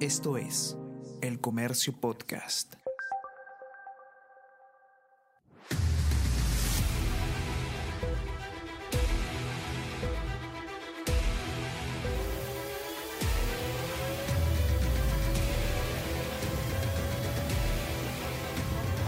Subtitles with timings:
[0.00, 0.76] Esto es
[1.22, 2.74] El Comercio Podcast.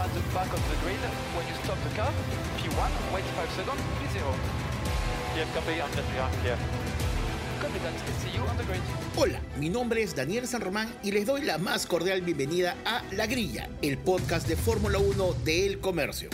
[0.01, 0.97] at the back of the grid
[1.35, 2.11] when you stop the car.
[2.57, 4.25] P1, wait 5 seconds, P0.
[5.33, 6.27] Clear, copy, on the clear.
[6.41, 6.68] Confident,
[9.15, 13.03] Hola, mi nombre es Daniel San Román y les doy la más cordial bienvenida a
[13.11, 16.29] La Grilla, el podcast de Fórmula 1 de El Comercio.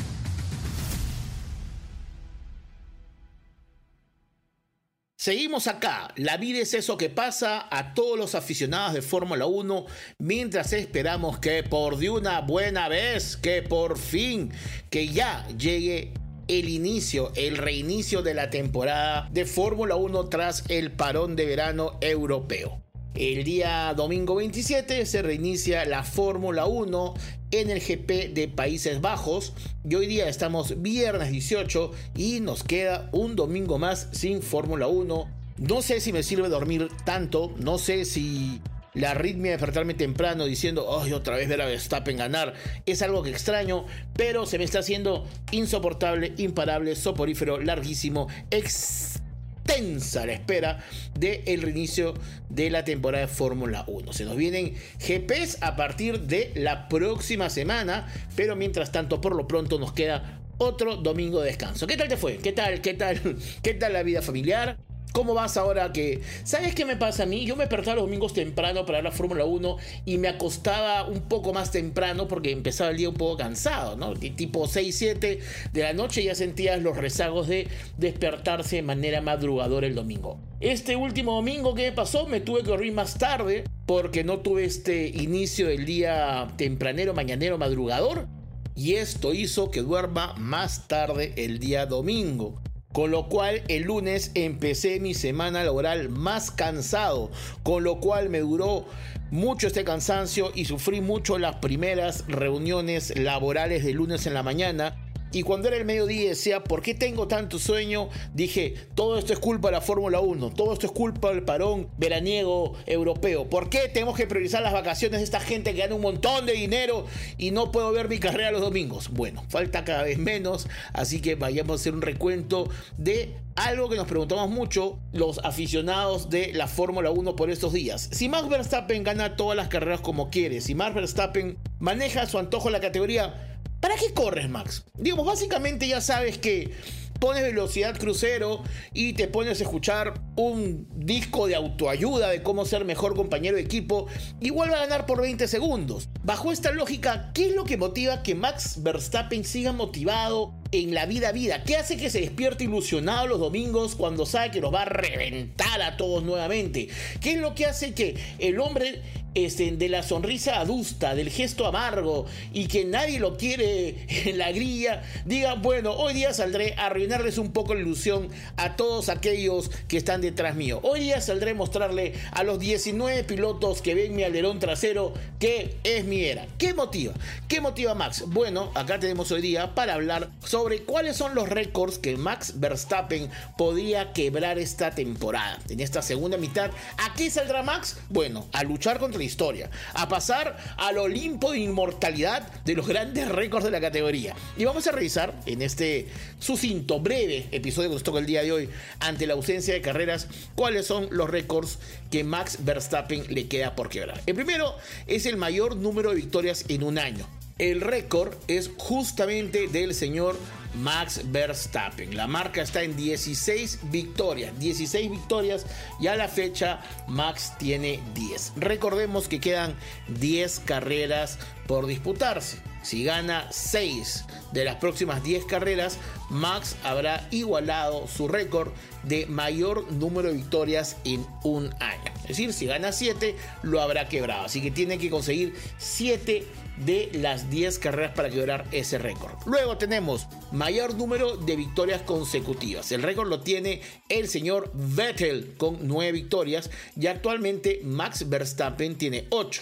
[5.16, 9.88] Seguimos acá, la vida es eso que pasa a todos los aficionados de Fórmula 1
[10.20, 14.52] mientras esperamos que por de una buena vez, que por fin,
[14.92, 16.14] que ya llegue
[16.48, 21.98] el inicio, el reinicio de la temporada de Fórmula 1 tras el parón de verano
[22.02, 22.82] europeo.
[23.16, 27.14] El día domingo 27 se reinicia la Fórmula 1
[27.52, 29.54] en el GP de Países Bajos
[29.90, 35.30] y hoy día estamos viernes 18 y nos queda un domingo más sin Fórmula 1.
[35.58, 38.62] No sé si me sirve dormir tanto, no sé si
[38.96, 42.54] la arritmia de despertarme temprano diciendo, ay, otra vez ver a Verstappen ganar,
[42.86, 50.34] es algo que extraño, pero se me está haciendo insoportable, imparable, soporífero, larguísimo, extensa la
[50.34, 50.84] espera
[51.20, 52.14] del reinicio
[52.50, 54.14] de la temporada de Fórmula 1.
[54.14, 59.48] Se nos vienen GPs a partir de la próxima semana, pero mientras tanto, por lo
[59.48, 61.86] pronto, nos queda otro domingo de descanso.
[61.86, 62.38] ¿Qué tal te fue?
[62.38, 62.82] ¿Qué tal?
[62.82, 63.20] ¿Qué tal?
[63.62, 64.78] ¿Qué tal la vida familiar?
[65.12, 66.22] ¿Cómo vas ahora que...
[66.44, 67.46] ¿Sabes qué me pasa a mí?
[67.46, 71.54] Yo me despertaba los domingos temprano para la Fórmula 1 y me acostaba un poco
[71.54, 74.14] más temprano porque empezaba el día un poco cansado, ¿no?
[74.14, 75.40] Tipo 6, 7
[75.72, 77.68] de la noche ya sentías los rezagos de
[77.98, 80.38] despertarse de manera madrugadora el domingo.
[80.60, 84.66] Este último domingo que me pasó me tuve que dormir más tarde porque no tuve
[84.66, 88.28] este inicio del día tempranero, mañanero, madrugador.
[88.76, 92.62] Y esto hizo que duerma más tarde el día domingo.
[92.96, 97.30] Con lo cual el lunes empecé mi semana laboral más cansado,
[97.62, 98.86] con lo cual me duró
[99.32, 104.96] mucho este cansancio y sufrí mucho las primeras reuniones laborales de lunes en la mañana.
[105.36, 108.08] Y cuando era el mediodía decía, ¿por qué tengo tanto sueño?
[108.34, 111.90] Dije, todo esto es culpa de la Fórmula 1, todo esto es culpa del parón
[111.98, 113.50] veraniego europeo.
[113.50, 116.54] ¿Por qué tenemos que priorizar las vacaciones de esta gente que gana un montón de
[116.54, 117.06] dinero
[117.38, 119.10] y no puedo ver mi carrera los domingos?
[119.10, 123.98] Bueno, falta cada vez menos, así que vayamos a hacer un recuento de algo que
[123.98, 128.08] nos preguntamos mucho los aficionados de la Fórmula 1 por estos días.
[128.14, 132.40] Si Max Verstappen gana todas las carreras como quiere, si Max Verstappen maneja a su
[132.40, 134.86] antojo la categoría, ¿Para qué corres, Max?
[134.98, 136.74] Digamos, básicamente ya sabes que
[137.20, 138.62] pones velocidad crucero
[138.94, 143.64] y te pones a escuchar un disco de autoayuda de cómo ser mejor compañero de
[143.64, 144.08] equipo
[144.42, 146.10] y vuelve a ganar por 20 segundos.
[146.24, 150.54] Bajo esta lógica, ¿qué es lo que motiva que Max Verstappen siga motivado
[150.84, 151.64] en la vida vida?
[151.64, 155.82] ¿Qué hace que se despierte ilusionado los domingos cuando sabe que nos va a reventar
[155.82, 156.90] a todos nuevamente?
[157.22, 159.02] ¿Qué es lo que hace que el hombre
[159.36, 164.52] este, de la sonrisa adusta, del gesto amargo y que nadie lo quiere en la
[164.54, 169.70] grilla, diga, bueno, hoy día saldré a arruinarles un poco la ilusión a todos aquellos
[169.90, 170.80] que están detrás mío.
[170.84, 175.76] Hoy día saldré a mostrarle a los 19 pilotos que ven mi alerón trasero que
[175.84, 176.48] es mi era.
[176.58, 177.14] ¿Qué motiva?
[177.50, 178.24] ¿Qué motiva Max?
[178.28, 183.30] Bueno, acá tenemos hoy día para hablar sobre cuáles son los récords que Max Verstappen
[183.58, 185.60] podría quebrar esta temporada.
[185.70, 187.98] En esta segunda mitad, ¿a qué saldrá Max?
[188.10, 193.28] Bueno, a luchar contra la historia, a pasar al Olimpo de inmortalidad de los grandes
[193.30, 194.36] récords de la categoría.
[194.58, 196.08] Y vamos a revisar en este
[196.40, 200.28] sucinto, breve episodio que nos toca el día de hoy, ante la ausencia de carreras,
[200.56, 201.78] cuáles son los récords
[202.10, 204.22] que Max Verstappen le queda por quebrar.
[204.26, 204.76] El primero
[205.06, 207.28] es el mayor número de victorias en un año.
[207.58, 210.38] El récord es justamente del señor
[210.74, 212.18] Max Verstappen.
[212.18, 214.60] La marca está en 16 victorias.
[214.60, 215.66] 16 victorias
[216.02, 218.54] y a la fecha Max tiene 10.
[218.58, 219.74] Recordemos que quedan
[220.20, 222.58] 10 carreras por disputarse.
[222.82, 225.98] Si gana 6 de las próximas 10 carreras,
[226.30, 228.74] Max habrá igualado su récord
[229.04, 232.12] de mayor número de victorias en un año.
[232.24, 234.44] Es decir, si gana 7, lo habrá quebrado.
[234.44, 236.46] Así que tiene que conseguir 7
[236.78, 239.34] de las 10 carreras para quebrar ese récord.
[239.46, 242.92] Luego tenemos mayor número de victorias consecutivas.
[242.92, 246.70] El récord lo tiene el señor Vettel con 9 victorias
[247.00, 249.62] y actualmente Max Verstappen tiene 8.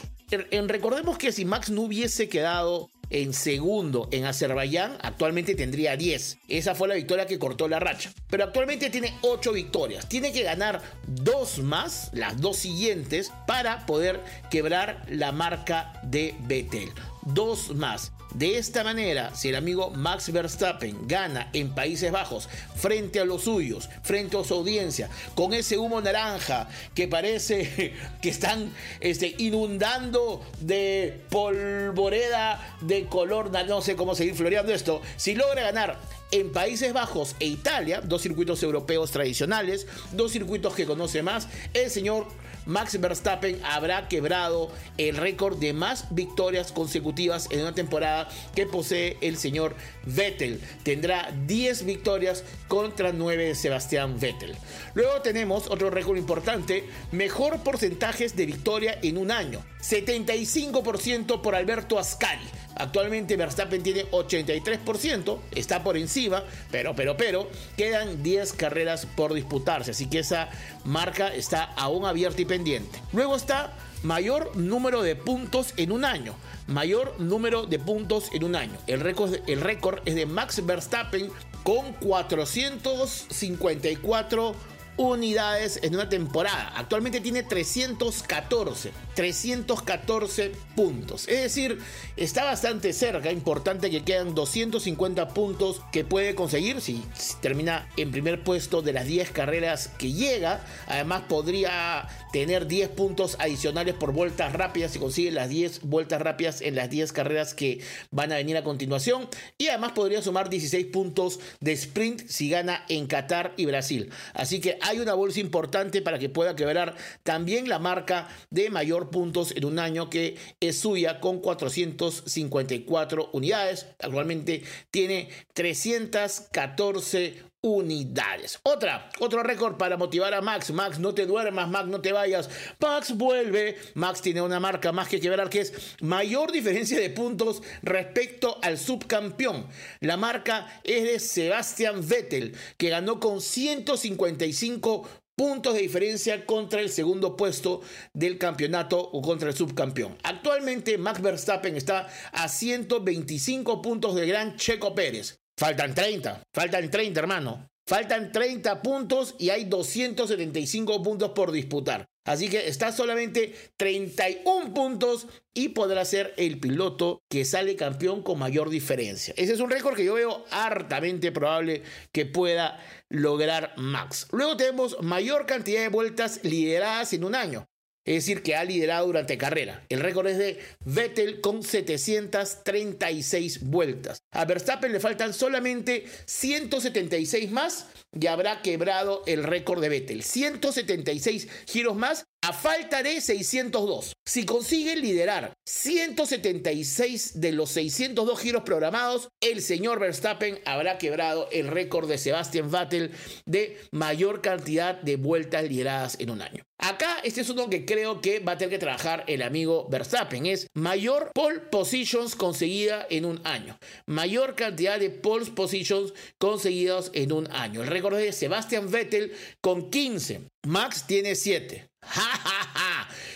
[0.52, 6.40] En, recordemos que si Max no hubiese quedado en segundo en Azerbaiyán, actualmente tendría 10.
[6.50, 8.12] Esa fue la victoria que cortó la racha.
[8.30, 10.10] Pero actualmente tiene 8 victorias.
[10.10, 14.20] Tiene que ganar dos más, las dos siguientes, para poder
[14.50, 16.90] quebrar la marca de Vettel.
[17.22, 18.12] Dos más.
[18.34, 23.44] De esta manera, si el amigo Max Verstappen gana en Países Bajos frente a los
[23.44, 30.44] suyos, frente a su audiencia, con ese humo naranja que parece que están este, inundando
[30.62, 36.00] de polvoreda de color, no sé cómo seguir floreando esto, si logra ganar
[36.32, 41.92] en Países Bajos e Italia, dos circuitos europeos tradicionales, dos circuitos que conoce más, el
[41.92, 42.26] señor
[42.66, 49.18] Max Verstappen habrá quebrado el récord de más victorias consecutivas en una temporada que posee
[49.22, 49.76] el señor
[50.06, 50.62] Vettel.
[50.84, 54.56] Tendrá 10 victorias contra 9 de Sebastián Vettel.
[54.94, 59.64] Luego tenemos otro récord importante, mejor porcentajes de victoria en un año.
[59.82, 62.46] 75% por Alberto Ascari.
[62.76, 69.92] Actualmente Verstappen tiene 83%, está por encima, pero, pero, pero, quedan 10 carreras por disputarse,
[69.92, 70.50] así que esa
[70.84, 73.00] marca está aún abierta y pendiente.
[73.12, 73.74] Luego está
[74.04, 76.36] mayor número de puntos en un año.
[76.68, 78.78] Mayor número de puntos en un año.
[78.88, 81.30] El récord, el récord es de Max Verstappen
[81.64, 84.56] con 454
[84.98, 86.74] unidades en una temporada.
[86.76, 88.92] Actualmente tiene 314.
[89.16, 91.28] 314 puntos.
[91.28, 91.80] Es decir,
[92.18, 93.32] está bastante cerca.
[93.32, 97.04] Importante que quedan 250 puntos que puede conseguir si,
[97.42, 100.66] termina en primer puesto de las 10 carreras que llega.
[100.88, 106.62] Además, podría tener 10 puntos adicionales por vueltas rápidas si consigue las 10 vueltas rápidas
[106.62, 107.82] en las 10 carreras que
[108.12, 109.28] van a venir a continuación.
[109.58, 114.10] Y además podría sumar 16 puntos de sprint si gana en Qatar y Brasil.
[114.34, 119.10] Así que hay una bolsa importante para que pueda quebrar también la marca de mayor
[119.10, 123.88] puntos en un año que es suya con 454 unidades.
[124.00, 128.60] Actualmente tiene 314 unidades.
[128.64, 130.72] Otra, otro récord para motivar a Max.
[130.72, 132.50] Max, no te duermas, Max, no te vayas.
[132.80, 133.78] Max vuelve.
[133.96, 138.78] Max tiene una marca más que quebrar que es mayor diferencia de puntos respecto al
[138.78, 139.66] subcampeón.
[140.02, 146.90] La marca es de Sebastian Vettel, que ganó con 155 puntos de diferencia contra el
[146.90, 147.82] segundo puesto
[148.14, 150.18] del campeonato o contra el subcampeón.
[150.24, 155.43] Actualmente Max Verstappen está a 125 puntos de gran Checo Pérez.
[155.58, 157.70] Faltan 30, faltan 30 hermano.
[157.86, 162.06] Faltan 30 puntos y hay 275 puntos por disputar.
[162.26, 168.40] Así que está solamente 31 puntos y podrá ser el piloto que sale campeón con
[168.40, 169.34] mayor diferencia.
[169.36, 171.84] Ese es un récord que yo veo hartamente probable
[172.14, 172.80] que pueda
[173.10, 174.28] lograr Max.
[174.32, 177.68] Luego tenemos mayor cantidad de vueltas lideradas en un año
[178.06, 179.86] es decir, que ha liderado durante carrera.
[179.90, 184.20] El récord es de Vettel con 736 vueltas.
[184.32, 187.88] A Verstappen le faltan solamente 176 más
[188.20, 190.24] y habrá quebrado el récord de Vettel.
[190.24, 194.14] 176 giros más a falta de 602.
[194.26, 201.68] Si consigue liderar 176 de los 602 giros programados, el señor Verstappen habrá quebrado el
[201.68, 203.12] récord de Sebastian Vettel
[203.46, 206.64] de mayor cantidad de vueltas lideradas en un año.
[206.80, 210.46] Acá este es uno que creo que va a tener que trabajar el amigo Verstappen.
[210.46, 213.78] Es mayor pole positions conseguida en un año.
[214.06, 217.84] Mayor cantidad de pole positions conseguidos en un año.
[217.84, 219.32] El récord de Sebastian Vettel
[219.62, 220.42] con 15.
[220.66, 221.93] Max tiene 7.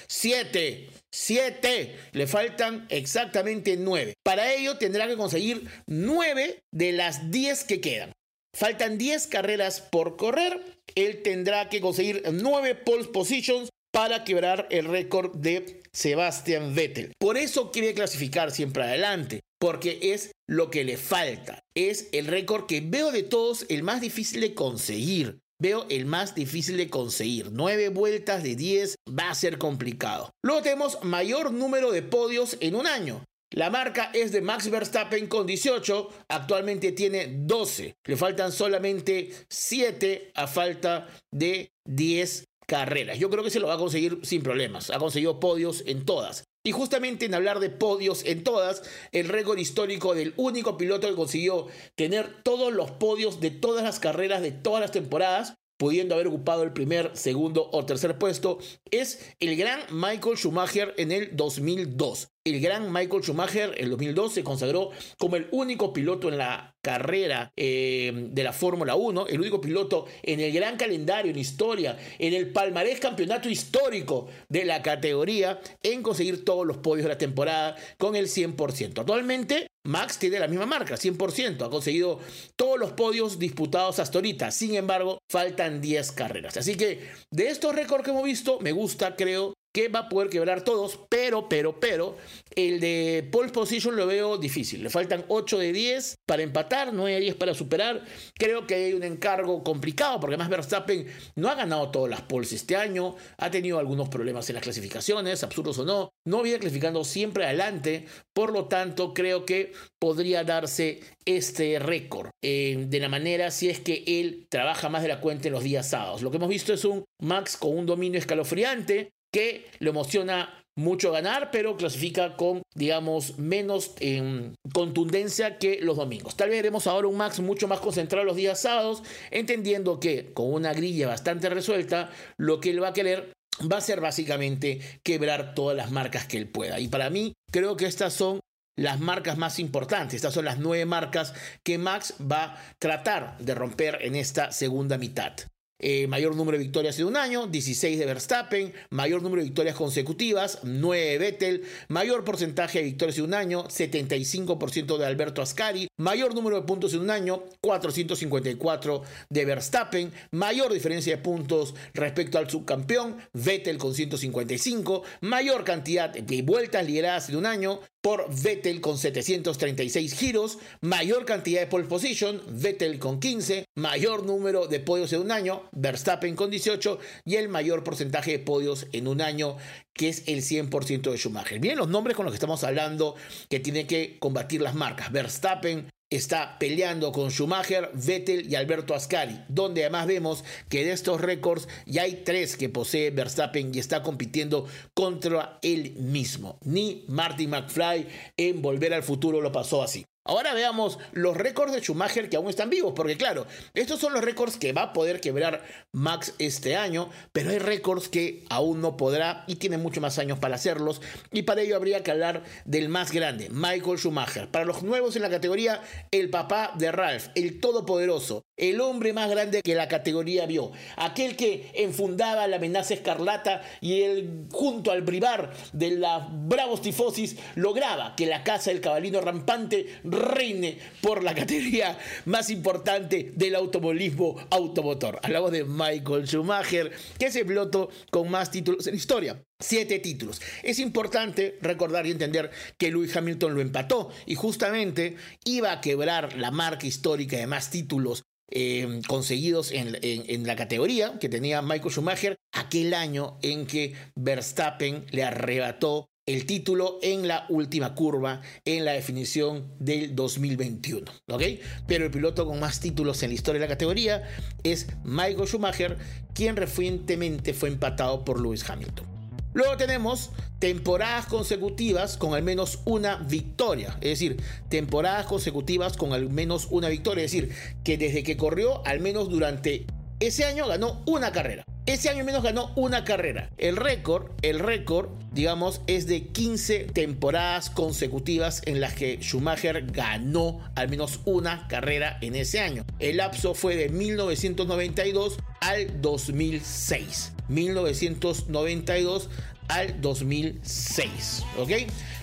[0.07, 0.89] 7.
[1.11, 1.95] 7.
[2.13, 4.13] Le faltan exactamente 9.
[4.23, 8.11] Para ello tendrá que conseguir 9 de las 10 que quedan.
[8.55, 10.59] Faltan 10 carreras por correr.
[10.95, 17.13] Él tendrá que conseguir 9 pole positions para quebrar el récord de Sebastian Vettel.
[17.19, 21.63] Por eso quiere clasificar siempre adelante, porque es lo que le falta.
[21.75, 25.39] Es el récord que veo de todos el más difícil de conseguir.
[25.59, 27.49] Veo el más difícil de conseguir.
[27.51, 30.29] 9 vueltas de 10 va a ser complicado.
[30.43, 33.23] Luego tenemos mayor número de podios en un año.
[33.51, 37.95] La marca es de Max Verstappen con 18, actualmente tiene 12.
[38.05, 43.17] Le faltan solamente 7 a falta de 10 carreras.
[43.17, 44.89] Yo creo que se lo va a conseguir sin problemas.
[44.89, 46.43] Ha conseguido podios en todas.
[46.67, 48.83] Y justamente en hablar de podios en todas,
[49.13, 54.01] el récord histórico del único piloto que consiguió tener todos los podios de todas las
[54.01, 58.57] carreras de todas las temporadas pudiendo haber ocupado el primer, segundo o tercer puesto,
[58.91, 62.27] es el gran Michael Schumacher en el 2002.
[62.49, 67.51] El gran Michael Schumacher en 2002 se consagró como el único piloto en la carrera
[67.57, 72.33] eh, de la Fórmula 1, el único piloto en el gran calendario, en historia, en
[72.33, 77.75] el palmarés campeonato histórico de la categoría, en conseguir todos los podios de la temporada
[77.97, 78.99] con el 100%.
[78.99, 82.19] Actualmente, Max tiene la misma marca, 100%, ha conseguido
[82.55, 86.57] todos los podios disputados hasta ahorita, sin embargo, faltan 10 carreras.
[86.57, 90.29] Así que de estos récords que hemos visto, me gusta, creo, que va a poder
[90.29, 92.17] quebrar todos, pero, pero, pero,
[92.55, 94.81] el de pole position lo veo difícil.
[94.81, 98.03] Le faltan 8 de 10 para empatar, 9 de 10 para superar.
[98.33, 101.05] Creo que hay un encargo complicado, porque además Verstappen
[101.35, 105.43] no ha ganado todas las poles este año, ha tenido algunos problemas en las clasificaciones,
[105.43, 111.01] absurdos o no, no viene clasificando siempre adelante, por lo tanto creo que podría darse
[111.25, 115.49] este récord eh, de la manera si es que él trabaja más de la cuenta
[115.49, 116.23] en los días sábados.
[116.23, 121.11] Lo que hemos visto es un Max con un dominio escalofriante, que lo emociona mucho
[121.11, 126.37] ganar, pero clasifica con, digamos, menos em, contundencia que los domingos.
[126.37, 130.53] Tal vez veremos ahora un Max mucho más concentrado los días sábados, entendiendo que con
[130.53, 133.33] una grilla bastante resuelta, lo que él va a querer
[133.71, 136.79] va a ser básicamente quebrar todas las marcas que él pueda.
[136.79, 138.39] Y para mí, creo que estas son
[138.77, 140.15] las marcas más importantes.
[140.15, 144.99] Estas son las nueve marcas que Max va a tratar de romper en esta segunda
[144.99, 145.33] mitad.
[145.79, 149.75] Eh, mayor número de victorias en un año, 16 de Verstappen, mayor número de victorias
[149.75, 155.87] consecutivas, 9 de Vettel, mayor porcentaje de victorias en un año, 75% de Alberto Ascari,
[155.97, 162.39] mayor número de puntos en un año, 454 de Verstappen, mayor diferencia de puntos respecto
[162.39, 168.79] al subcampeón, Vettel con 155, mayor cantidad de vueltas lideradas en un año, por Vettel
[168.79, 175.11] con 736 giros, mayor cantidad de pole position, Vettel con 15, mayor número de podios
[175.11, 179.57] en un año, Verstappen con 18 y el mayor porcentaje de podios en un año
[179.93, 181.59] que es el 100% de Schumacher.
[181.59, 183.15] Bien, los nombres con los que estamos hablando
[183.49, 185.11] que tienen que combatir las marcas.
[185.11, 191.19] Verstappen está peleando con Schumacher, Vettel y Alberto Ascari, donde además vemos que de estos
[191.19, 196.59] récords ya hay tres que posee Verstappen y está compitiendo contra él mismo.
[196.63, 198.07] Ni Marty McFly
[198.37, 200.05] en Volver al Futuro lo pasó así.
[200.27, 204.21] Ahora veamos los récords de Schumacher que aún están vivos, porque claro, estos son los
[204.23, 208.97] récords que va a poder quebrar Max este año, pero hay récords que aún no
[208.97, 212.89] podrá y tiene mucho más años para hacerlos, y para ello habría que hablar del
[212.89, 214.51] más grande, Michael Schumacher.
[214.51, 215.81] Para los nuevos en la categoría,
[216.11, 221.35] el papá de Ralph, el todopoderoso, el hombre más grande que la categoría vio, aquel
[221.35, 228.15] que enfundaba la amenaza escarlata y él, junto al brivar de la bravos tifosis, lograba
[228.15, 235.19] que la casa del cabalino rampante reine por la categoría más importante del automovilismo automotor.
[235.21, 239.43] Hablamos de Michael Schumacher, que es el piloto con más títulos en historia.
[239.59, 240.39] Siete títulos.
[240.61, 246.37] Es importante recordar y entender que Lewis Hamilton lo empató y justamente iba a quebrar
[246.37, 252.37] la marca histórica de más títulos eh, conseguidos en, la categoría que tenía Michael Schumacher
[252.53, 258.91] aquel año en que Verstappen le arrebató el título en la última curva en la
[258.93, 261.09] definición del 2021.
[261.29, 261.43] ¿ok?
[261.87, 264.23] Pero el piloto con más títulos en la historia de la categoría
[264.63, 265.97] es Michael Schumacher,
[266.33, 269.16] quien recientemente fue empatado por Lewis Hamilton.
[269.57, 273.97] Luego tenemos temporadas consecutivas con al menos una victoria.
[274.01, 274.37] Es decir,
[274.69, 277.23] temporadas consecutivas con al menos una victoria.
[277.25, 279.87] Es decir, que desde que corrió, al menos durante
[280.19, 281.63] ese año ganó una carrera.
[281.87, 283.49] Ese año menos ganó una carrera.
[283.57, 290.59] El récord, el récord, digamos, es de 15 temporadas consecutivas en las que Schumacher ganó
[290.75, 292.85] al menos una carrera en ese año.
[292.99, 297.33] El lapso fue de 1992 al 2006.
[297.49, 299.29] 1992
[299.67, 301.71] al 2006, ¿ok?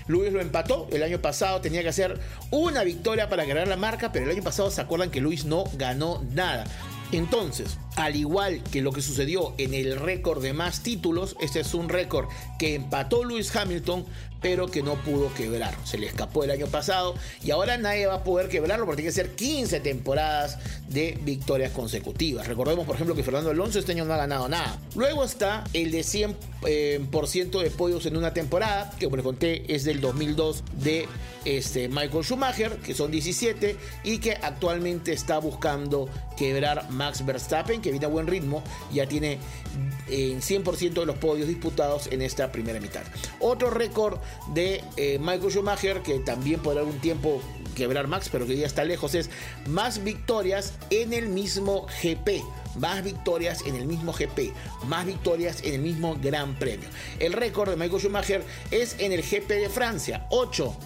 [0.06, 0.88] Luis lo empató.
[0.92, 4.42] El año pasado tenía que hacer una victoria para ganar la marca, pero el año
[4.42, 6.64] pasado se acuerdan que Luis no ganó nada.
[7.14, 11.72] Entonces, al igual que lo que sucedió en el récord de más títulos, este es
[11.72, 12.26] un récord
[12.58, 14.04] que empató Lewis Hamilton,
[14.42, 15.76] pero que no pudo quebrar.
[15.84, 19.10] Se le escapó el año pasado y ahora nadie va a poder quebrarlo porque tiene
[19.10, 22.48] que ser 15 temporadas de victorias consecutivas.
[22.48, 24.76] Recordemos, por ejemplo, que Fernando Alonso este año no ha ganado nada.
[24.96, 26.34] Luego está el de 100%
[26.66, 31.06] eh, de podios en una temporada, que como les conté es del 2002 de
[31.44, 37.90] este, Michael Schumacher, que son 17, y que actualmente está buscando quebrar Max Verstappen que
[37.90, 39.38] viene buen ritmo, ya tiene
[40.08, 43.02] en 100% de los podios disputados en esta primera mitad.
[43.40, 44.18] Otro récord
[44.52, 47.40] de eh, Michael Schumacher, que también por algún tiempo
[47.74, 49.30] quebrar Max, pero que ya está lejos, es
[49.66, 52.42] más victorias en el mismo GP
[52.76, 54.52] más victorias en el mismo GP,
[54.86, 56.88] más victorias en el mismo Gran Premio.
[57.18, 60.76] El récord de Michael Schumacher es en el GP de Francia, 8,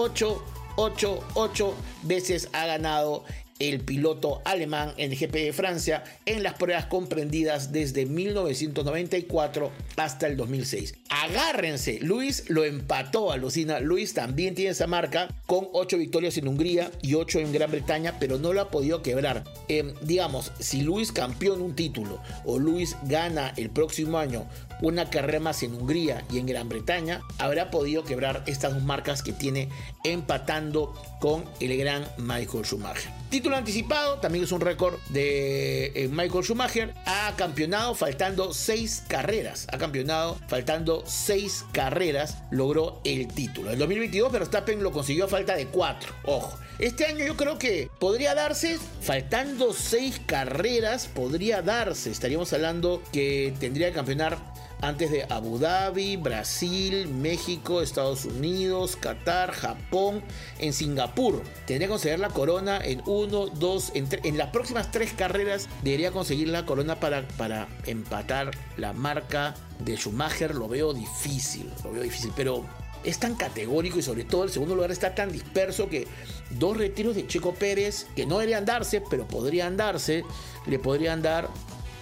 [0.00, 0.44] 8,
[0.76, 1.74] 8, 8
[2.04, 3.24] veces ha ganado
[3.58, 10.28] el piloto alemán en el GP de Francia en las pruebas comprendidas desde 1994 hasta
[10.28, 10.94] el 2006.
[11.08, 13.80] Agárrense, Luis lo empató, alucina.
[13.80, 18.18] Luis también tiene esa marca con 8 victorias en Hungría y 8 en Gran Bretaña,
[18.18, 19.44] pero no lo ha podido quebrar.
[19.68, 24.46] Em, digamos, si Luis campeón un título o Luis gana el próximo año
[24.80, 29.22] una carrera más en Hungría y en Gran Bretaña, habrá podido quebrar estas dos marcas
[29.22, 29.68] que tiene
[30.04, 33.10] empatando con el gran Michael Schumacher.
[33.30, 36.94] Título anticipado, también es un récord de eh, Michael Schumacher.
[37.04, 39.66] Ha campeonado faltando seis carreras.
[39.70, 42.38] Ha campeonado faltando seis carreras.
[42.50, 43.70] Logró el título.
[43.70, 46.12] En 2022 Verstappen lo consiguió a falta de cuatro.
[46.24, 46.58] Ojo.
[46.78, 52.10] Este año yo creo que podría darse, faltando seis carreras, podría darse.
[52.10, 54.38] Estaríamos hablando que tendría que campeonar
[54.80, 60.22] antes de Abu Dhabi, Brasil, México, Estados Unidos, Qatar, Japón,
[60.58, 61.42] en Singapur.
[61.66, 66.48] Tendría que conseguir la corona en uno, dos, en, las próximas tres carreras debería conseguir
[66.48, 70.54] la corona para, para empatar la marca de Schumacher.
[70.54, 72.64] Lo veo difícil, lo veo difícil, pero
[73.04, 76.06] es tan categórico y sobre todo el segundo lugar está tan disperso que
[76.50, 80.24] dos retiros de Checo Pérez, que no deberían darse, pero podrían darse,
[80.66, 81.48] le podrían dar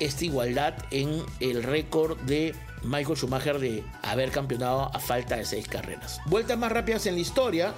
[0.01, 2.55] esta igualdad en el récord de
[2.87, 6.21] Michael Schumacher de haber campeonado a falta de seis carreras.
[6.27, 7.75] Vueltas más rápidas en la historia,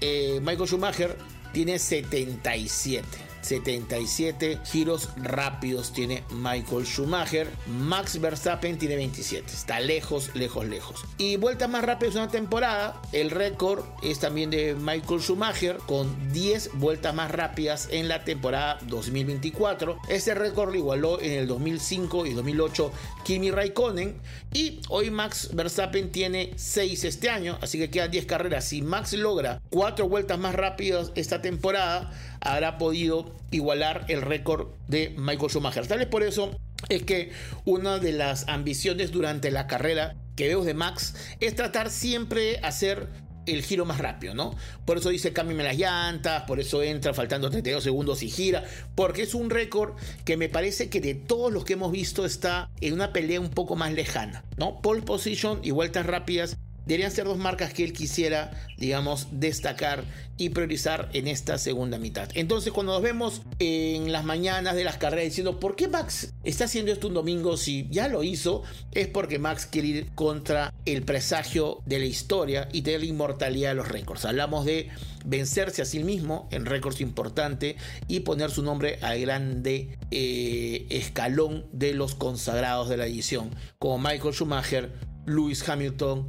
[0.00, 1.16] eh, Michael Schumacher
[1.52, 3.31] tiene 77.
[3.42, 7.48] 77 giros rápidos tiene Michael Schumacher.
[7.66, 9.52] Max Verstappen tiene 27.
[9.52, 11.04] Está lejos, lejos, lejos.
[11.18, 13.00] Y vueltas más rápidas una temporada.
[13.12, 18.78] El récord es también de Michael Schumacher con 10 vueltas más rápidas en la temporada
[18.86, 19.98] 2024.
[20.08, 22.92] Este récord lo igualó en el 2005 y 2008
[23.24, 24.20] Kimi Raikkonen.
[24.54, 27.58] Y hoy Max Verstappen tiene 6 este año.
[27.60, 28.64] Así que quedan 10 carreras.
[28.66, 35.14] Si Max logra 4 vueltas más rápidas esta temporada, habrá podido igualar el récord de
[35.16, 35.86] Michael Schumacher.
[35.86, 36.56] Tal vez por eso
[36.88, 37.32] es que
[37.64, 43.08] una de las ambiciones durante la carrera que veo de Max es tratar siempre hacer
[43.46, 44.54] el giro más rápido, ¿no?
[44.84, 49.22] Por eso dice cámbiame las llantas, por eso entra faltando 32 segundos y gira, porque
[49.22, 49.94] es un récord
[50.24, 53.50] que me parece que de todos los que hemos visto está en una pelea un
[53.50, 54.80] poco más lejana, ¿no?
[54.80, 60.04] Pole position y vueltas rápidas deberían ser dos marcas que él quisiera, digamos, destacar
[60.36, 62.28] y priorizar en esta segunda mitad.
[62.34, 66.64] Entonces, cuando nos vemos en las mañanas de las carreras diciendo, ¿por qué Max está
[66.64, 68.62] haciendo esto un domingo si ya lo hizo?
[68.92, 73.70] Es porque Max quiere ir contra el presagio de la historia y de la inmortalidad
[73.70, 74.24] de los récords.
[74.24, 74.88] Hablamos de
[75.24, 77.76] vencerse a sí mismo en récords importantes
[78.08, 83.98] y poner su nombre al grande eh, escalón de los consagrados de la edición, como
[83.98, 84.92] Michael Schumacher,
[85.26, 86.28] Lewis Hamilton,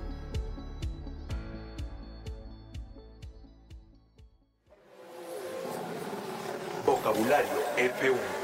[7.21, 8.40] Vocabulario F1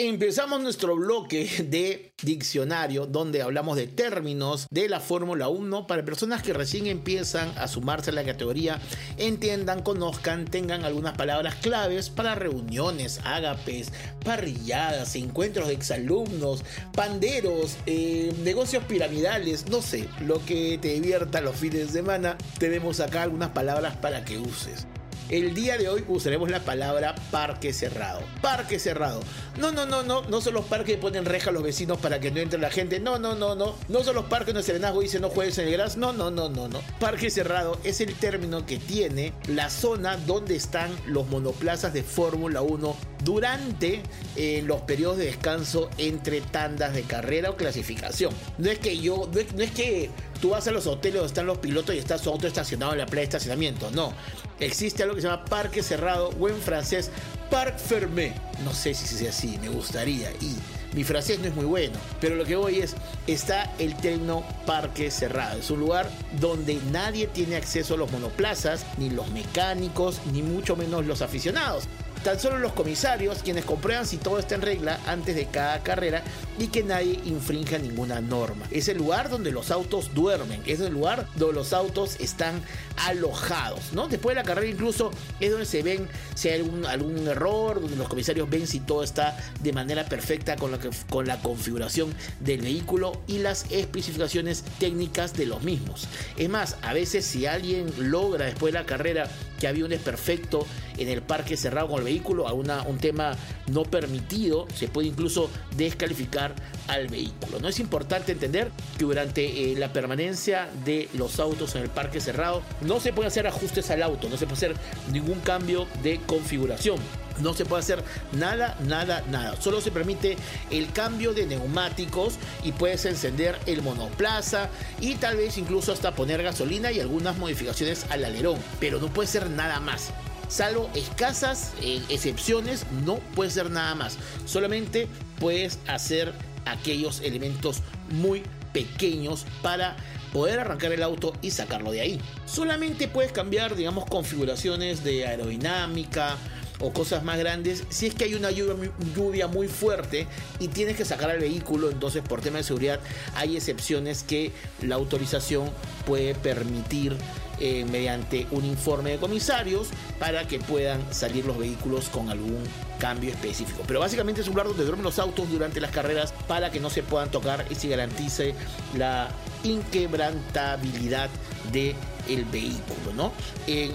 [0.00, 6.40] Empezamos nuestro bloque de diccionario donde hablamos de términos de la Fórmula 1 para personas
[6.40, 8.80] que recién empiezan a sumarse a la categoría,
[9.16, 13.92] entiendan, conozcan, tengan algunas palabras claves para reuniones, ágapes,
[14.24, 21.56] parrilladas, encuentros de exalumnos, panderos, eh, negocios piramidales, no sé, lo que te divierta los
[21.56, 24.86] fines de semana, tenemos acá algunas palabras para que uses.
[25.30, 28.22] El día de hoy usaremos la palabra parque cerrado.
[28.40, 29.20] Parque cerrado.
[29.58, 30.22] No, no, no, no.
[30.22, 32.70] No son los parques que ponen reja a los vecinos para que no entre la
[32.70, 32.98] gente.
[32.98, 33.74] No, no, no, no.
[33.88, 35.98] No son los parques donde Serenazgo dice no juegues en el gras.
[35.98, 36.80] No, no, no, no, no.
[36.98, 42.62] Parque cerrado es el término que tiene la zona donde están los monoplazas de Fórmula
[42.62, 44.02] 1 durante
[44.36, 48.32] eh, los periodos de descanso entre tandas de carrera o clasificación.
[48.56, 50.08] No es que yo, no es, no es que
[50.40, 52.98] tú vas a los hoteles donde están los pilotos y está su auto estacionado en
[52.98, 53.90] la playa de estacionamiento.
[53.90, 54.12] No.
[54.60, 57.10] Existe algo que se llama parque cerrado o en francés
[57.50, 58.34] parc fermé.
[58.64, 60.30] No sé si sea así, me gustaría.
[60.40, 60.56] Y
[60.94, 62.96] Mi francés no es muy bueno, pero lo que voy es,
[63.26, 65.58] está el Tecno Parque Cerrado.
[65.58, 70.76] Es un lugar donde nadie tiene acceso a los monoplazas, ni los mecánicos, ni mucho
[70.76, 71.86] menos los aficionados
[72.28, 76.22] tan solo los comisarios quienes comprueban si todo está en regla antes de cada carrera
[76.58, 78.66] y que nadie infrinja ninguna norma.
[78.70, 82.60] Es el lugar donde los autos duermen, es el lugar donde los autos están
[83.06, 84.08] alojados, ¿no?
[84.08, 85.10] Después de la carrera incluso
[85.40, 89.02] es donde se ven si hay algún, algún error, donde los comisarios ven si todo
[89.02, 95.32] está de manera perfecta con la, con la configuración del vehículo y las especificaciones técnicas
[95.32, 96.06] de los mismos.
[96.36, 100.66] Es más, a veces si alguien logra después de la carrera que había un desperfecto
[100.96, 105.50] en el parque cerrado con el vehículo, a un tema no permitido, se puede incluso
[105.76, 106.54] descalificar
[106.86, 107.60] al vehículo.
[107.60, 112.20] No es importante entender que durante eh, la permanencia de los autos en el parque
[112.20, 114.76] cerrado no se pueden hacer ajustes al auto, no se puede hacer
[115.12, 116.98] ningún cambio de configuración.
[117.40, 119.60] No se puede hacer nada, nada, nada.
[119.60, 120.36] Solo se permite
[120.70, 124.68] el cambio de neumáticos y puedes encender el monoplaza
[125.00, 128.58] y tal vez incluso hasta poner gasolina y algunas modificaciones al alerón.
[128.80, 130.10] Pero no puede ser nada más.
[130.48, 134.16] Salvo escasas eh, excepciones, no puede ser nada más.
[134.46, 135.06] Solamente
[135.38, 136.32] puedes hacer
[136.64, 139.96] aquellos elementos muy pequeños para
[140.32, 142.20] poder arrancar el auto y sacarlo de ahí.
[142.46, 146.36] Solamente puedes cambiar, digamos, configuraciones de aerodinámica
[146.80, 150.26] o cosas más grandes si es que hay una lluvia, muy fuerte
[150.58, 153.00] y tienes que sacar el vehículo, entonces por tema de seguridad
[153.34, 155.70] hay excepciones que la autorización
[156.06, 157.16] puede permitir
[157.60, 159.88] eh, mediante un informe de comisarios
[160.18, 162.62] para que puedan salir los vehículos con algún
[163.00, 163.82] cambio específico.
[163.86, 166.88] Pero básicamente es un lugar donde duermen los autos durante las carreras para que no
[166.88, 168.54] se puedan tocar y se garantice
[168.96, 169.28] la
[169.64, 171.30] inquebrantabilidad
[171.72, 171.96] de
[172.28, 173.32] el vehículo, ¿no?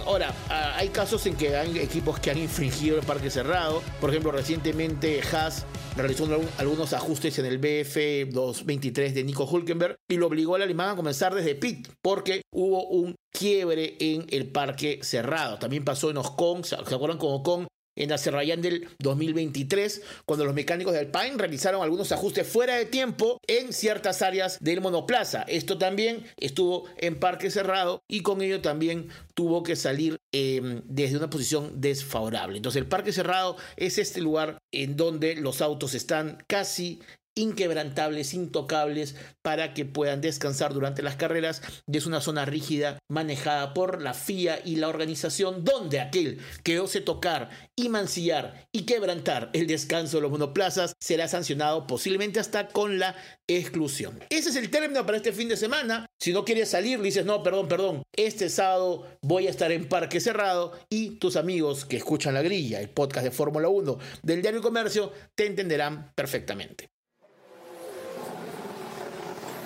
[0.06, 0.34] ahora,
[0.76, 3.82] hay casos en que hay equipos que han infringido el parque cerrado.
[4.00, 5.66] Por ejemplo, recientemente Haas
[5.96, 10.90] realizó algunos ajustes en el BF 223 de Nico Hulkenberg y lo obligó al alemán
[10.90, 15.58] a comenzar desde pit porque hubo un quiebre en el parque cerrado.
[15.58, 17.68] También pasó en Ocon, ¿se acuerdan con Ocon?
[17.96, 23.40] En Azerbaiyán del 2023, cuando los mecánicos de Alpine realizaron algunos ajustes fuera de tiempo
[23.48, 25.44] en ciertas áreas del monoplaza.
[25.44, 31.18] Esto también estuvo en parque cerrado y con ello también tuvo que salir em, desde
[31.18, 32.58] una posición desfavorable.
[32.58, 37.02] Entonces el parque cerrado es este lugar en donde los autos están casi
[37.36, 41.62] inquebrantables, intocables, para que puedan descansar durante las carreras.
[41.88, 46.80] Y es una zona rígida manejada por la FIA y la organización, donde aquel que
[46.80, 52.68] ose tocar y mancillar y quebrantar el descanso de los monoplazas será sancionado posiblemente hasta
[52.68, 53.16] con la
[53.48, 54.20] exclusión.
[54.30, 56.06] Ese es el término para este fin de semana.
[56.20, 60.20] Si no quieres salir, dices, no, perdón, perdón, este sábado voy a estar en Parque
[60.20, 64.62] Cerrado y tus amigos que escuchan la grilla, el podcast de Fórmula 1 del Diario
[64.62, 66.93] Comercio, te entenderán perfectamente.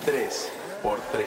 [0.04, 0.48] 3
[0.82, 1.26] por 3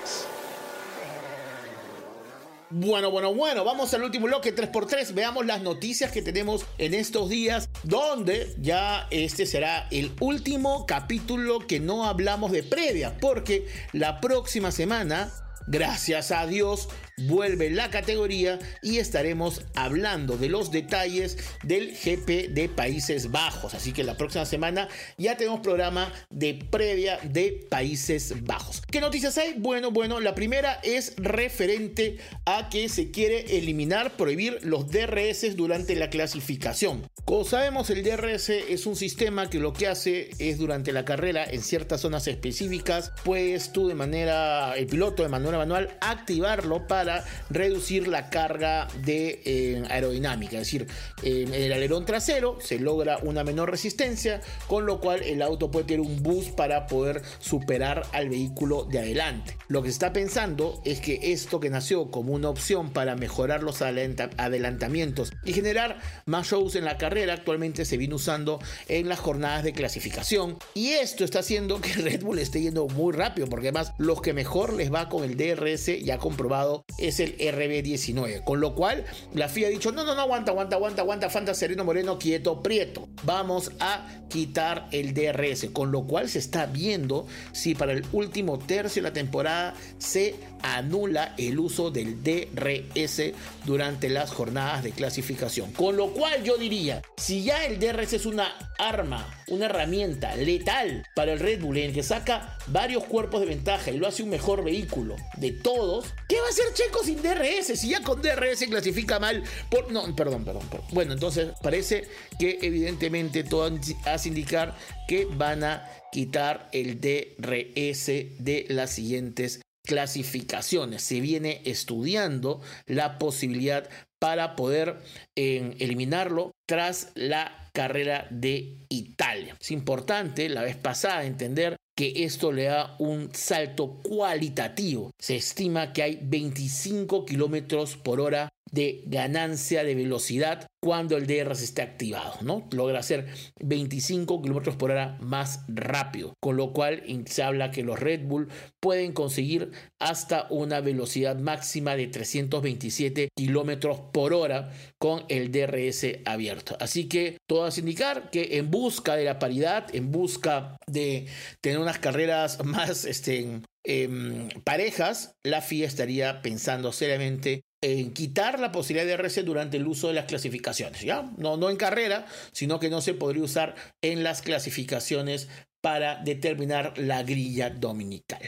[2.70, 5.14] Bueno, bueno, bueno, vamos al último bloque 3x3.
[5.14, 11.60] Veamos las noticias que tenemos en estos días, donde ya este será el último capítulo
[11.68, 15.32] que no hablamos de previa, porque la próxima semana,
[15.68, 22.70] gracias a Dios, vuelve la categoría y estaremos hablando de los detalles del GP de
[22.70, 23.74] Países Bajos.
[23.74, 28.82] Así que la próxima semana ya tenemos programa de previa de Países Bajos.
[28.90, 29.56] ¿Qué noticias hay?
[29.58, 35.96] Bueno, bueno, la primera es referente a que se quiere eliminar, prohibir los DRS durante
[35.96, 37.08] la clasificación.
[37.26, 41.46] Como sabemos, el DRS es un sistema que lo que hace es durante la carrera
[41.46, 47.24] en ciertas zonas específicas, pues tú de manera, el piloto de manera manual, activarlo para
[47.50, 50.58] reducir la carga de eh, aerodinámica.
[50.58, 50.88] Es decir,
[51.24, 55.86] en el alerón trasero se logra una menor resistencia, con lo cual el auto puede
[55.86, 59.58] tener un boost para poder superar al vehículo de adelante.
[59.68, 63.64] Lo que se está pensando es que esto que nació como una opción para mejorar
[63.64, 69.20] los adelantamientos y generar más shows en la carrera, actualmente se viene usando en las
[69.20, 70.58] jornadas de clasificación.
[70.74, 74.34] Y esto está haciendo que Red Bull esté yendo muy rápido, porque además los que
[74.34, 78.44] mejor les va con el DRS ya comprobado es el RB19.
[78.44, 81.54] Con lo cual, la FIA ha dicho: no, no, no, aguanta, aguanta, aguanta, aguanta, Fanta
[81.54, 83.10] Sereno Moreno, quieto, prieto.
[83.24, 85.70] Vamos a quitar el DRS.
[85.72, 90.36] Con lo cual se está viendo si para el último tercio de la temporada se
[90.64, 93.34] anula el uso del DRS
[93.66, 95.72] durante las jornadas de clasificación.
[95.74, 101.06] Con lo cual yo diría, si ya el DRS es una arma, una herramienta letal
[101.16, 104.30] para el Red Bull en que saca varios cuerpos de ventaja y lo hace un
[104.30, 106.06] mejor vehículo, de todos.
[106.28, 107.80] ¿Qué va a hacer Checo sin DRS?
[107.80, 109.44] Si ya con DRS clasifica mal.
[109.70, 109.92] Por...
[109.92, 110.88] No, perdón, perdón, perdón.
[110.92, 112.08] Bueno, entonces parece
[112.40, 113.70] que evidentemente todo
[114.06, 114.76] hace indicar
[115.08, 121.02] que van a quitar el DRS de las siguientes clasificaciones.
[121.02, 123.90] Se viene estudiando la posibilidad
[124.20, 124.98] para poder
[125.36, 129.58] eh, eliminarlo tras la carrera de Italia.
[129.60, 135.12] Es importante la vez pasada entender que esto le da un salto cualitativo.
[135.20, 141.62] Se estima que hay 25 kilómetros por hora de ganancia de velocidad cuando el DRS
[141.62, 142.68] esté activado, ¿no?
[142.72, 143.28] Logra hacer
[143.60, 148.50] 25 kilómetros por hora más rápido, con lo cual se habla que los Red Bull
[148.80, 156.76] pueden conseguir hasta una velocidad máxima de 327 kilómetros por hora con el DRS abierto.
[156.80, 161.28] Así que todo hace indicar que en busca de la paridad, en busca de
[161.62, 168.72] tener unas carreras más este, em, parejas, la FIA estaría pensando seriamente en quitar la
[168.72, 171.32] posibilidad de RC durante el uso de las clasificaciones, ¿ya?
[171.38, 175.50] No, no en carrera, sino que no se podría usar en las clasificaciones
[175.82, 178.42] para determinar la grilla dominical.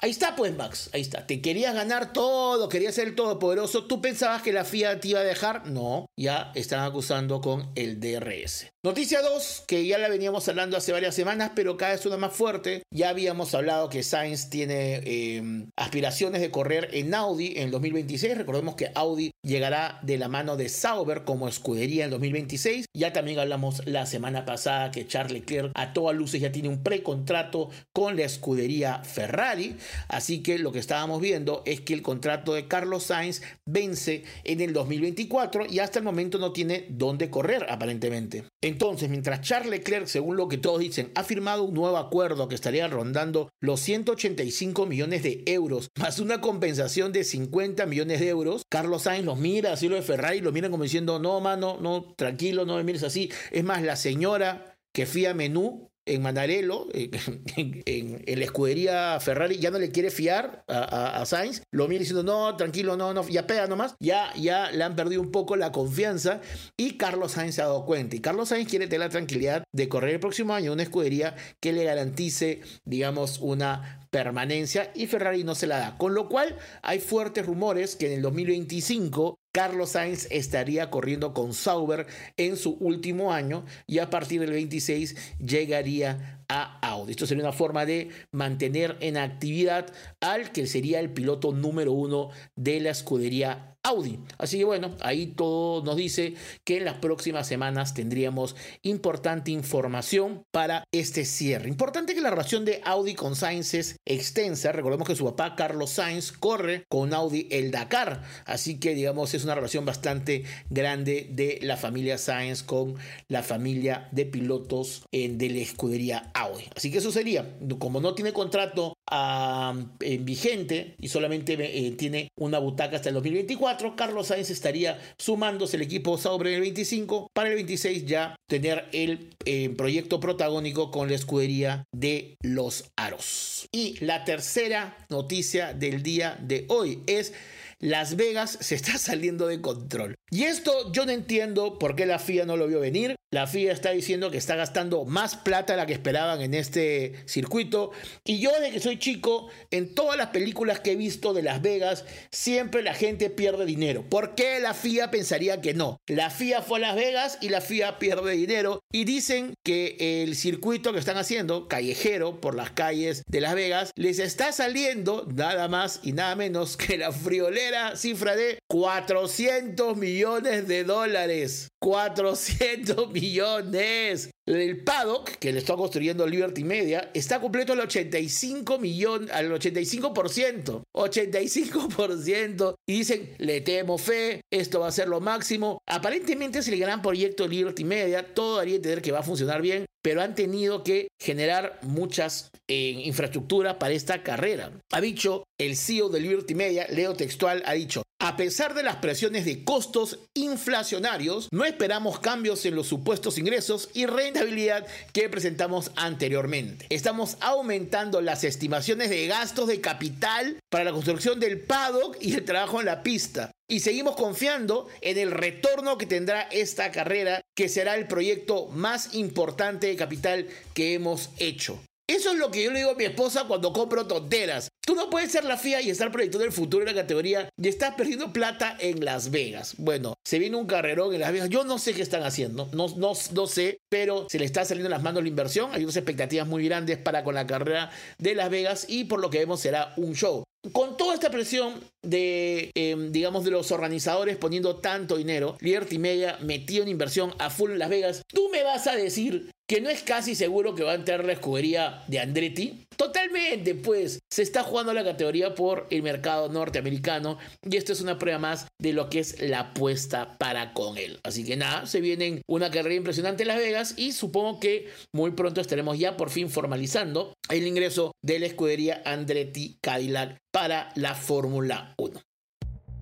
[0.00, 0.90] Ahí está, pues, Max.
[0.92, 1.26] Ahí está.
[1.26, 3.84] Te querías ganar todo, querías ser el todopoderoso.
[3.86, 5.66] ¿Tú pensabas que la FIA te iba a dejar?
[5.66, 8.68] No, ya están acusando con el DRS.
[8.84, 12.32] Noticia 2, que ya la veníamos hablando hace varias semanas, pero cada vez una más
[12.32, 12.84] fuerte.
[12.94, 18.38] Ya habíamos hablado que Sainz tiene em, aspiraciones de correr en Audi en 2026.
[18.38, 22.86] Recordemos que Audi llegará de la mano de Sauber como escudería en 2026.
[22.94, 26.84] Ya también hablamos la semana pasada que Charles Leclerc a todas luces ya tiene un
[26.84, 29.76] precontrato con la escudería Ferrari.
[30.08, 34.60] Así que lo que estábamos viendo es que el contrato de Carlos Sainz vence en
[34.60, 38.44] el 2024 y hasta el momento no tiene dónde correr aparentemente.
[38.62, 42.54] Entonces, mientras Charles Leclerc, según lo que todos dicen, ha firmado un nuevo acuerdo que
[42.54, 48.62] estaría rondando los 185 millones de euros, más una compensación de 50 millones de euros,
[48.68, 52.14] Carlos Sainz los mira, así lo de Ferrari, lo miran como diciendo, no, mano, no,
[52.16, 53.30] tranquilo, no me mires así.
[53.50, 56.88] Es más, la señora que fía menú en Manarelo,
[57.56, 62.56] en, la escudería Ferrari, ya no le quiere fiar a, Sainz, lo mira diciendo, no,
[62.56, 66.40] tranquilo, no, no, ya pega nomás, ya, ya le han perdido un poco la confianza
[66.76, 68.16] y Carlos Sainz se ha dado cuenta.
[68.16, 71.72] Y Carlos Sainz quiere tener la tranquilidad de correr el próximo año una escudería que
[71.72, 75.98] le garantice, digamos, una permanencia y Ferrari no se la da.
[75.98, 81.52] Con lo cual hay fuertes rumores que en el 2025 Carlos Sainz estaría corriendo con
[81.52, 87.10] Sauber en su último año y a partir del 26 llegaría a Audi.
[87.10, 92.30] Esto sería una forma de mantener en actividad al que sería el piloto número uno
[92.54, 94.18] de la escudería Audi.
[94.36, 100.44] Así que bueno, ahí todo nos dice que en las próximas semanas tendríamos importante información
[100.50, 101.68] para este cierre.
[101.68, 104.72] Importante que la relación de Audi con Sainz es extensa.
[104.72, 108.22] Recordemos que su papá Carlos Sainz corre con Audi el Dakar.
[108.44, 112.96] Así que digamos es una relación bastante grande de la familia Sainz con
[113.28, 116.64] la familia de pilotos de la escudería Audi.
[116.76, 119.74] Así que eso sería, como no tiene contrato ah,
[120.20, 125.82] vigente y solamente eh, tiene una butaca hasta el 2024, Carlos Sainz estaría sumándose el
[125.82, 131.08] equipo Sauber en el 25 para el 26 ya tener el eh, proyecto protagónico con
[131.08, 133.68] la escudería de los Aros.
[133.72, 137.32] Y la tercera noticia del día de hoy es
[137.80, 140.16] las Vegas se está saliendo de control.
[140.30, 143.16] Y esto yo no entiendo por qué la FIA no lo vio venir.
[143.30, 147.14] La FIA está diciendo que está gastando más plata de la que esperaban en este
[147.26, 147.92] circuito.
[148.24, 151.60] Y yo de que soy chico, en todas las películas que he visto de Las
[151.60, 154.02] Vegas, siempre la gente pierde dinero.
[154.08, 155.98] ¿Por qué la FIA pensaría que no?
[156.06, 158.80] La FIA fue a Las Vegas y la FIA pierde dinero.
[158.90, 163.92] Y dicen que el circuito que están haciendo, callejero por las calles de Las Vegas,
[163.94, 170.68] les está saliendo nada más y nada menos que la friolera cifra de 400 millones
[170.68, 171.68] de dólares.
[171.80, 174.30] 400 millones.
[174.46, 180.82] El paddock que le está construyendo Liberty Media está completo al 85 millón, al 85%.
[180.96, 182.74] 85%.
[182.88, 185.82] Y dicen, le temo fe, esto va a ser lo máximo.
[185.86, 188.34] Aparentemente es el gran proyecto de Liberty Media.
[188.34, 193.02] Todo haría entender que va a funcionar bien pero han tenido que generar muchas eh,
[193.04, 194.72] infraestructuras para esta carrera.
[194.92, 198.96] Ha dicho el CEO de Liberty Media, Leo Textual, ha dicho, a pesar de las
[198.96, 205.92] presiones de costos inflacionarios, no esperamos cambios en los supuestos ingresos y rentabilidad que presentamos
[205.94, 206.86] anteriormente.
[206.90, 212.44] Estamos aumentando las estimaciones de gastos de capital para la construcción del paddock y el
[212.44, 217.68] trabajo en la pista y seguimos confiando en el retorno que tendrá esta carrera, que
[217.68, 221.80] será el proyecto más importante de capital que hemos hecho.
[222.08, 224.70] Eso es lo que yo le digo a mi esposa cuando compro tonteras.
[224.80, 227.68] Tú no puedes ser la FIA y estar proyectando el futuro de la categoría y
[227.68, 229.74] estás perdiendo plata en Las Vegas.
[229.76, 231.50] Bueno, se viene un carrerón en Las Vegas.
[231.50, 234.88] Yo no sé qué están haciendo, no, no, no sé, pero se le está saliendo
[234.88, 235.70] las manos la inversión.
[235.74, 239.28] Hay unas expectativas muy grandes para con la carrera de Las Vegas y por lo
[239.28, 240.44] que vemos será un show.
[240.72, 246.36] Con toda esta presión de, em, digamos, de los organizadores poniendo tanto dinero, Liberty Media
[246.42, 249.90] metió en inversión a full en Las Vegas, tú me vas a decir que no
[249.90, 252.86] es casi seguro que va a entrar la escudería de Andretti.
[252.96, 258.18] Totalmente, pues se está jugando la categoría por el mercado norteamericano y esto es una
[258.18, 261.20] prueba más de lo que es la apuesta para con él.
[261.22, 265.32] Así que nada, se viene una carrera impresionante en Las Vegas y supongo que muy
[265.32, 271.14] pronto estaremos ya por fin formalizando el ingreso de la escudería Andretti Cadillac para la
[271.14, 272.20] Fórmula 1.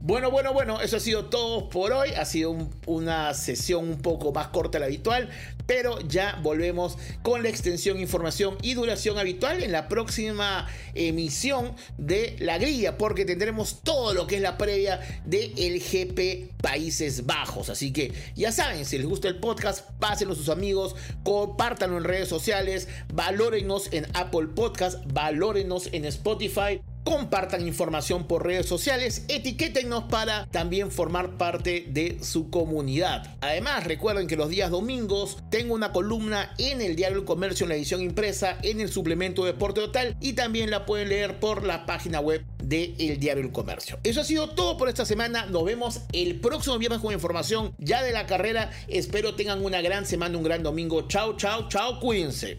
[0.06, 2.10] Bueno, bueno, bueno, eso ha sido todo por hoy.
[2.10, 2.56] Ha sido
[2.86, 5.28] una sesión un poco más corta de la habitual,
[5.66, 12.36] pero ya volvemos con la extensión, información y duración habitual en la próxima emisión de
[12.38, 17.68] la grilla, porque tendremos todo lo que es la previa del el GP Países Bajos.
[17.68, 22.04] Así que ya saben, si les gusta el podcast, pásenlo a sus amigos, compártanlo en
[22.04, 30.04] redes sociales, valórenos en Apple Podcast, valórenos en Spotify compartan información por redes sociales, etiquétennos
[30.10, 33.36] para también formar parte de su comunidad.
[33.40, 37.68] Además, recuerden que los días domingos tengo una columna en el Diario El Comercio en
[37.68, 41.86] la edición impresa, en el suplemento Deporte Total y también la pueden leer por la
[41.86, 44.00] página web de El Diario El Comercio.
[44.02, 45.46] Eso ha sido todo por esta semana.
[45.46, 48.72] Nos vemos el próximo viernes con información ya de la carrera.
[48.88, 51.06] Espero tengan una gran semana, un gran domingo.
[51.06, 52.00] Chao, chao, chao.
[52.00, 52.58] Cuídense.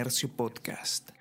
[0.00, 1.19] Comercio Podcast.